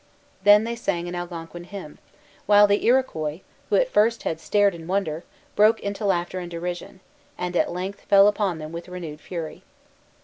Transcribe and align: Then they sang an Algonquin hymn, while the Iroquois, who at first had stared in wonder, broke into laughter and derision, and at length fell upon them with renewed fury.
Then 0.43 0.63
they 0.63 0.75
sang 0.75 1.07
an 1.07 1.13
Algonquin 1.13 1.65
hymn, 1.65 1.99
while 2.47 2.65
the 2.65 2.83
Iroquois, 2.87 3.41
who 3.69 3.75
at 3.75 3.87
first 3.87 4.23
had 4.23 4.39
stared 4.39 4.73
in 4.73 4.87
wonder, 4.87 5.25
broke 5.55 5.79
into 5.79 6.05
laughter 6.05 6.39
and 6.39 6.49
derision, 6.49 7.01
and 7.37 7.55
at 7.55 7.71
length 7.71 8.01
fell 8.05 8.27
upon 8.27 8.57
them 8.57 8.71
with 8.71 8.89
renewed 8.89 9.21
fury. 9.21 9.61